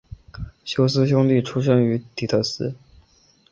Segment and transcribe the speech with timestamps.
[0.65, 2.73] 休斯兄弟出生于底特律。